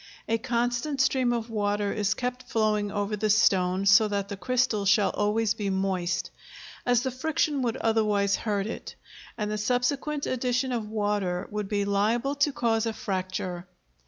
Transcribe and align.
A 0.27 0.39
constant 0.39 0.99
stream 0.99 1.31
of 1.31 1.51
water 1.51 1.93
is 1.93 2.15
kept 2.15 2.49
flowing 2.49 2.91
over 2.91 3.15
the 3.15 3.29
stone 3.29 3.85
so 3.85 4.07
that 4.07 4.29
the 4.29 4.35
crystal 4.35 4.83
shall 4.83 5.11
always 5.11 5.53
be 5.53 5.69
moist, 5.69 6.31
as 6.87 7.03
the 7.03 7.11
friction 7.11 7.61
would 7.61 7.77
otherwise 7.77 8.35
hurt 8.37 8.65
it, 8.65 8.95
and 9.37 9.51
the 9.51 9.59
subsequent 9.59 10.25
addition 10.25 10.71
of 10.71 10.89
water 10.89 11.47
would 11.51 11.67
be 11.69 11.85
liable 11.85 12.33
to 12.33 12.51
cause 12.51 12.87
a 12.87 12.93
fracture. 12.93 13.67